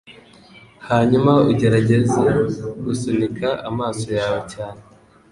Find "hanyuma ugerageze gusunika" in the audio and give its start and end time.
0.89-3.47